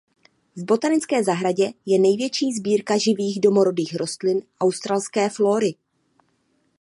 [0.55, 5.75] V botanické zahradě je největší sbírka živých domorodých rostlin australské flóry.